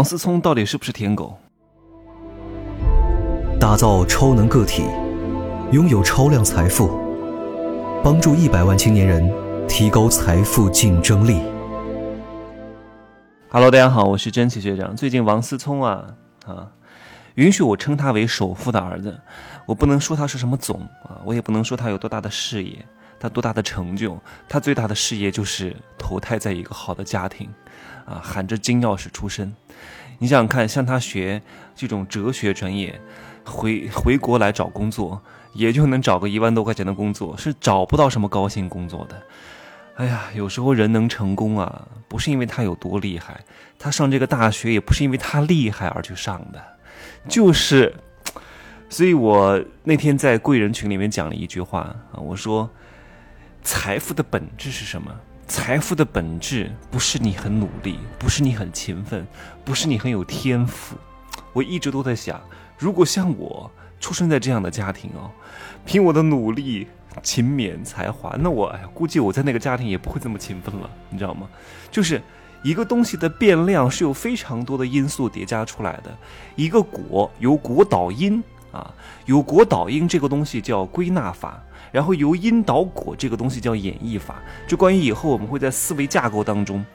[0.00, 1.36] 王思聪到底是不是舔狗？
[3.60, 4.84] 打造超能个体，
[5.72, 6.98] 拥有超量财富，
[8.02, 9.30] 帮助一百万青年人
[9.68, 11.42] 提高财富竞争力。
[13.50, 14.96] Hello，大家好，我是真奇学长。
[14.96, 16.06] 最近王思聪啊
[16.46, 16.72] 啊，
[17.34, 19.20] 允许我称他为首富的儿子。
[19.66, 22.86] 我不能说他是什么总啊，我也不能说他有多大的事业，
[23.20, 24.18] 他多大的成就。
[24.48, 27.48] 他最大的事业就是投胎在一个好的家庭，
[28.04, 29.54] 啊，含着金钥匙出生。
[30.18, 31.40] 你想想看，像他学
[31.76, 33.00] 这种哲学专业，
[33.44, 35.22] 回回国来找工作，
[35.52, 39.22] 也就能找个一万多块钱的工作，是找不到什么高薪工作的。
[39.96, 43.38] 哎呀，有时候人能成功啊，不是因为他有多厉害，
[43.78, 46.62] 他上这个大学也不是因为他厉害而去上的，
[47.28, 47.94] 就是，
[48.88, 51.80] 所以我那天在贵人群里面讲了一句话
[52.12, 52.70] 啊，我说，
[53.62, 55.10] 财富的本质是什么？
[55.46, 59.26] 财富的本质不是你很努力，不是你很勤奋，
[59.64, 60.96] 不是你很有天赋。
[61.52, 62.40] 我一直都在想，
[62.78, 65.30] 如果像我出生在这样的家庭哦，
[65.84, 66.86] 凭我的努力、
[67.22, 71.48] 勤勉、才华，那我哎，估计我在那个家庭也不会这么勤奋了，你知道吗？
[71.90, 72.22] 就是
[72.62, 76.16] 一个东西的变量是有非常多的因素叠加出来的，
[76.54, 78.92] 一个果由果导因啊，
[79.26, 81.62] 有果导因这个东西叫归纳法。
[81.92, 86.86] 然后由因导果这个东西叫演绎法，就关于以后我们会在思维架构当中，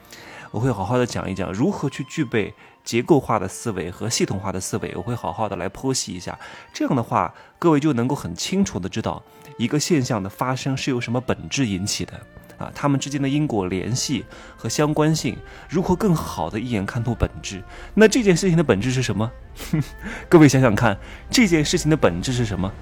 [0.50, 6.38] 我会好好的讲一讲如何去具备结构化的思维和系统化的思维，我会好好的来剖析一下。
[6.72, 9.22] 这样的话，各位就能够很清楚的知道
[9.58, 12.14] 一个现象的发生是由什么本质引起的
[12.56, 14.24] 啊，它们之间的因果联系
[14.56, 15.36] 和相关性，
[15.68, 17.62] 如何更好的一眼看透本质。
[17.92, 19.30] 那这件事情的本质是什么？
[20.28, 20.98] 各位想想看，
[21.30, 22.72] 这件事情的本质是什么？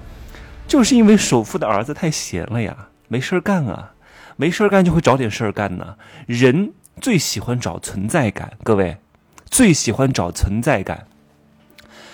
[0.67, 3.93] 就是因为首富的儿子太闲了呀，没事儿干啊，
[4.35, 5.95] 没事儿干就会找点事儿干呢。
[6.25, 8.97] 人最喜欢找存在感，各位，
[9.45, 11.05] 最喜欢找存在感。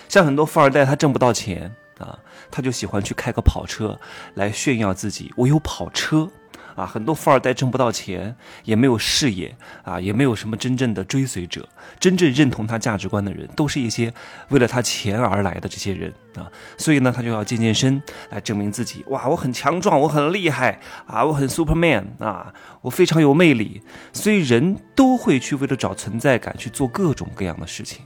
[0.09, 2.19] 像很多富二代，他挣不到钱啊，
[2.51, 3.97] 他就喜欢去开个跑车
[4.33, 6.29] 来炫耀自己，我有跑车。
[6.75, 11.67] 啊，很多富二代挣不到钱，也没有事业啊，也没有什么真正的追随者，
[11.99, 14.13] 真正认同他价值观的人，都是一些
[14.49, 16.49] 为了他钱而来的这些人啊。
[16.77, 19.03] 所以呢，他就要健健身来证明自己。
[19.07, 23.81] 哇，我很强壮，我很厉害啊，我很 Superman 啊，我非常有魅力。
[24.13, 28.01] 所以人都会去为了找存在感去做各种各样的事情，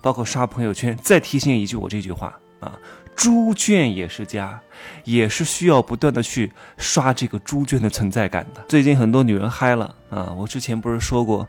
[0.00, 0.96] 包括刷朋友圈。
[1.02, 2.72] 再提醒一句，我这句话啊。
[3.16, 4.60] 猪圈也是家，
[5.04, 8.62] 也是需要不断的去刷这个猪圈的存在感的。
[8.68, 10.34] 最近很多女人嗨了啊！
[10.36, 11.46] 我之前不是说过，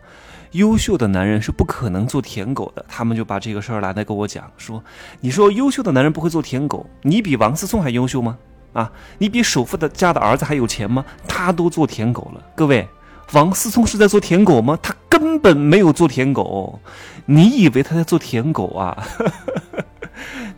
[0.52, 2.86] 优秀的男人是不可能做舔狗的。
[2.88, 4.84] 他们就把这个事儿拿来跟我讲，说
[5.20, 8.38] ：“你说优秀的男人不会做舔狗，你比王思聪还优秀吗？
[8.74, 11.04] 啊，你比首富的家的儿子还有钱吗？
[11.28, 12.44] 他都做舔狗了。
[12.56, 12.88] 各位，
[13.34, 14.78] 王思聪是在做舔狗吗？
[14.82, 16.80] 他根本没有做舔狗，
[17.26, 19.04] 你以为他在做舔狗啊？”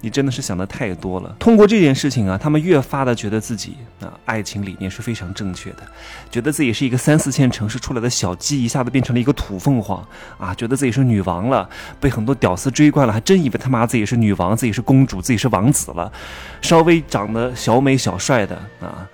[0.01, 1.35] 你真的是想的太多了。
[1.39, 5.79] 通过这件事情啊，他们越发的觉得自己啊，爱情理念是非常正确的，
[6.29, 10.05] 觉得自己是一个三四线城市出来的小鸡，一下子变成了一个土凤凰
[10.37, 11.67] 啊，觉得自己是女王了，
[11.99, 16.11] 被很多屌丝追惯了，还真以为他妈自己是女王，自己是公主，自己是王子了，
[16.61, 19.07] 稍微长得小美小帅的啊。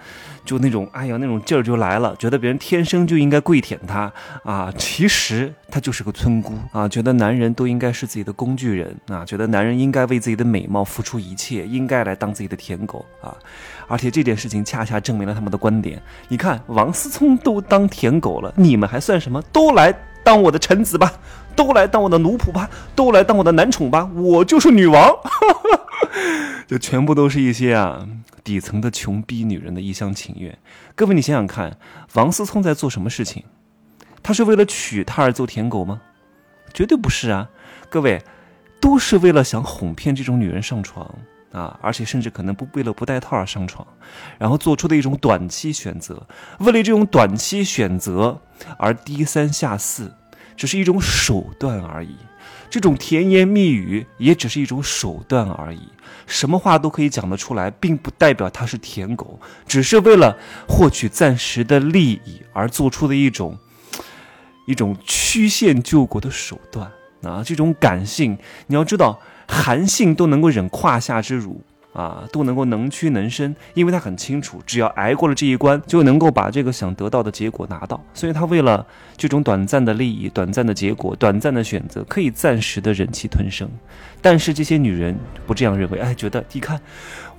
[0.45, 4.11] 就那种，哎呀，那种劲儿就来了，觉得别人天生就应该跪舔他
[4.43, 4.71] 啊！
[4.77, 6.87] 其实他就是个村姑啊！
[6.87, 9.23] 觉得男人都应该是自己的工具人啊！
[9.25, 13.33] 觉得男人应该为自己的美貌付出一切，应该来当自己的舔狗啊！
[13.87, 16.01] 而且这件事情恰恰证明了他们的观点。
[16.27, 19.41] 你看，王思聪都当舔狗了，你们还算什么？
[19.51, 19.93] 都来
[20.23, 21.11] 当我的臣子吧，
[21.55, 24.09] 都来当我的奴仆吧，都来当我的男宠吧！
[24.15, 25.09] 我就是女王，
[26.73, 28.07] 就全部都是一些啊。
[28.44, 30.57] 底层的穷逼女人的一厢情愿，
[30.95, 31.78] 各位，你想想看，
[32.13, 33.44] 王思聪在做什么事情？
[34.23, 36.01] 他是为了娶她而做舔狗吗？
[36.73, 37.47] 绝对不是啊！
[37.91, 38.22] 各位，
[38.81, 41.09] 都是为了想哄骗这种女人上床
[41.51, 43.88] 啊，而且甚至可能不为了不带套而上床，
[44.39, 46.25] 然后做出的一种短期选择，
[46.57, 48.41] 为了这种短期选择
[48.78, 50.12] 而低三下四，
[50.57, 52.17] 只是一种手段而已。
[52.69, 55.81] 这种甜言蜜语也只是一种手段而已，
[56.25, 60.38] 什么话都可以讲得出来，并不代表他是舔狗，只是为了
[60.68, 63.57] 获取暂时的利益而做出的一种
[64.65, 66.91] 一种曲线救国的手段
[67.21, 67.44] 啊！
[67.45, 68.38] 这种感性，
[68.68, 71.62] 你要知道，韩信都能够忍胯下之辱。
[71.94, 78.04] 啊，都能够能屈能伸，因为他很清楚，只要挨过了这一关，就能够把这个想得到的结果拿到。
[78.13, 78.86] 所以他为了
[79.16, 83.69] 这种短暂的利益、短暂的结果、短暂的选择，可以暂时的忍气吞声。
[84.22, 86.81] 但是这些女人不这样认为，哎，觉得你看，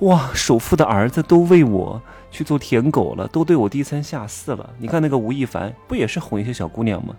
[0.00, 4.70] 哇，首富的儿子都为我去做舔狗了，都对我低三下四了。
[4.78, 7.16] 你看那个吴亦凡，不也是哄一些小姑娘吗？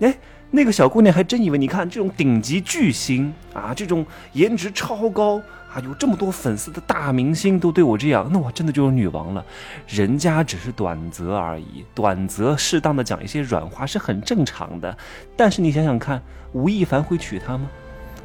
[0.00, 0.16] 哎，
[0.50, 5.36] 那个小姑娘还真以为，你看这种顶级巨星啊，这种颜值超高
[5.70, 9.44] 啊，有这么多粉丝的大明星都对我这样，那我真的就是女王了。
[9.86, 14.96] 人家只是短则而已，短则适当的讲一些软话是很正常的。
[15.36, 16.22] 但是你想想看，
[16.52, 17.68] 吴亦凡会娶她吗？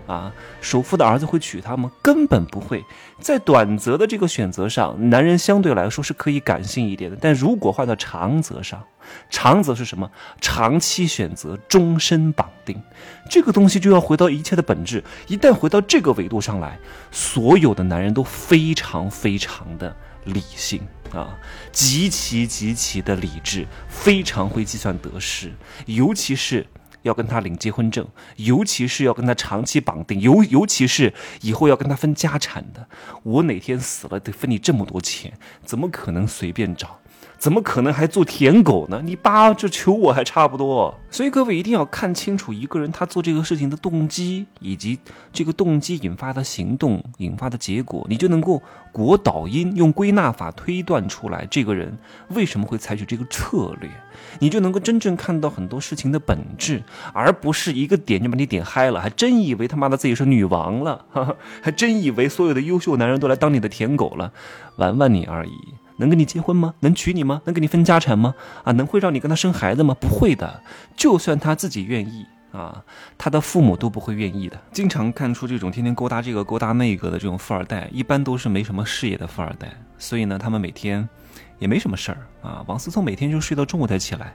[0.05, 1.91] 啊，首富的儿子会娶她吗？
[2.01, 2.83] 根本不会。
[3.19, 7.17] 在短则的这个选择上，男人相对来说是可以感性一点的。
[7.19, 8.83] 但如果换到长则上，
[9.29, 10.11] 长则是什么？
[10.41, 12.81] 长期选择，终身绑定。
[13.29, 15.03] 这个东西就要回到一切的本质。
[15.27, 16.77] 一旦回到这个维度上来，
[17.11, 19.95] 所有的男人都非常非常的
[20.25, 20.81] 理性
[21.13, 21.38] 啊，
[21.71, 25.53] 极其极其的理智，非常会计算得失，
[25.85, 26.67] 尤其是。
[27.03, 28.05] 要跟他领结婚证，
[28.35, 32.88] 尤其是要跟他长期绑定，尤尤其是以后要跟他分家产的。
[33.23, 35.31] 我哪天死了得分你这么多钱，
[35.63, 37.00] 怎么可能随便找？
[37.43, 39.01] 怎么可能还做舔狗呢？
[39.03, 40.97] 你爸这求我还差不多。
[41.11, 44.97] 所以各位一定要看清楚一个人他做这个事情的动机，以及
[45.33, 48.63] 这个动机引发的行动引发的结果，你就能够
[48.93, 51.97] 果导因，用归纳法推断出来这个人
[52.29, 53.89] 为什么会采取这个策略，
[54.39, 56.81] 你就能够真正看到很多事情的本质，
[57.11, 61.03] 而不是一个点就把你点嗨了，还真以为他妈的自己是女王了，
[61.61, 64.31] 还真以为所有的优秀男人都来当你的舔狗了，
[64.77, 65.51] 玩玩你而已。
[65.97, 66.73] 能跟你结婚吗？
[66.79, 67.41] 能娶你吗？
[67.45, 68.35] 能给你分家产吗？
[68.63, 69.95] 啊，能会让你跟他生孩子吗？
[69.99, 70.61] 不会的。
[70.95, 72.83] 就算他自己愿意啊，
[73.17, 74.59] 他的父母都不会愿意的。
[74.71, 79.69] 经常看出这种天天勾搭这个勾搭那个的这种富二代，一般都是没什么事业的富二代。
[79.97, 81.07] 所以呢，他们每天
[81.59, 82.63] 也没什么事儿啊。
[82.67, 84.33] 王思聪每天就睡到中午才起来，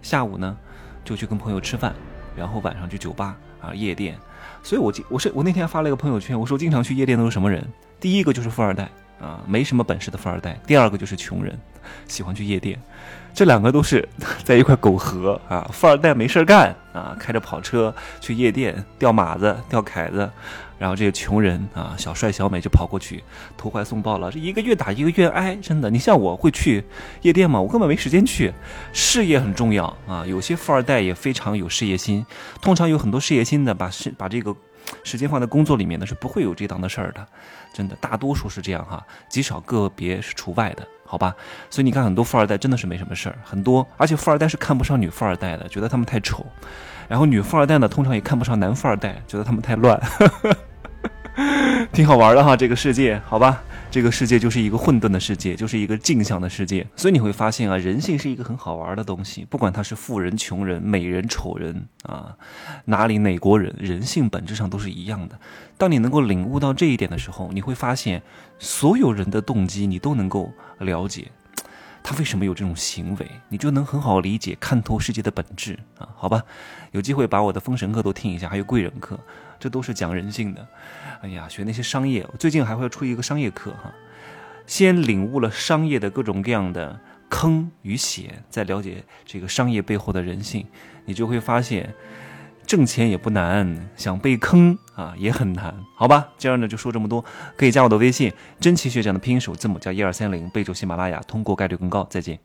[0.00, 0.56] 下午呢
[1.04, 1.94] 就去跟朋友吃饭，
[2.36, 4.16] 然后晚上去酒吧啊夜店。
[4.62, 7.66] 所以我我是我那天发了一个朋友圈，我说经常去夜店都是什么人？
[8.00, 8.88] 第一个就是富二代。
[9.22, 10.58] 啊，没什么本事的富二代。
[10.66, 11.56] 第二个就是穷人，
[12.08, 12.76] 喜欢去夜店，
[13.32, 14.06] 这两个都是
[14.42, 15.70] 在一块苟合啊。
[15.72, 20.28] 富二代没事干啊，开着跑车去夜店钓马子、钓凯子，
[20.76, 23.22] 然后这个穷人啊，小帅小美就跑过去
[23.56, 24.28] 投怀送抱了。
[24.32, 25.88] 这一个月打一个月挨，真的。
[25.88, 26.84] 你像我会去
[27.20, 27.60] 夜店吗？
[27.60, 28.52] 我根本没时间去。
[28.92, 32.26] 事业很重要啊，有些富二代也非常有事业心，
[32.60, 34.54] 通常有很多事业心的，把事把这个。
[35.04, 37.26] 时间放在工作里面呢，是不会有这档的事儿的，
[37.72, 41.34] 真的，大多数是这样哈，极少个别是除外的，好吧？
[41.70, 46.44] 所以你看，很多富二代真的是没什么事儿，很多，而且富二代是看不上女富二代的，觉得他们太丑，
[47.08, 50.00] 然后女富二代呢，通常也看不上男富二代，觉得他们太乱，
[51.94, 53.62] 挺好玩的哈，这个世界，好吧？
[53.90, 62.34] 这个世界就是一个混沌的世界，就是一个镜像的世界，所以你会发现啊，人性是一个很好玩的东西，不管他是富人、穷人、美人、丑人啊，
[62.86, 65.38] 哪里哪国人，人性本质上都是一样的。
[65.76, 68.22] 当你能够领悟到这一点的时候，你会发现，
[68.58, 71.30] 所有人的动机你都能够了解，
[72.02, 76.08] 他为什么有这种行为，你就能很好理解、看透世界的本质啊。
[76.16, 76.42] 好吧，
[76.90, 79.18] 有机会把我的封神课都听一下，还有贵人课。
[79.60, 80.66] 这都是讲人性的，
[81.20, 83.92] 哎呀，学那些商业，最近还会出一个商业课哈，
[84.66, 90.66] 先领悟了商业的各种各样的坑与险，再了解这个商业背后的人性，
[91.04, 91.94] 你就会发现，
[92.72, 96.26] 挣钱也不难，想被坑啊也很难，好吧？
[96.38, 97.22] 今儿呢就说这么多，
[97.54, 102.06] 可以加我的微信，真奇学长的拼音首字母加一二三零，备注喜马拉雅，通过概率更高。
[102.08, 102.42] 再见。